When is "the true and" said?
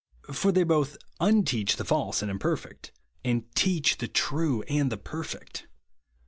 3.99-4.91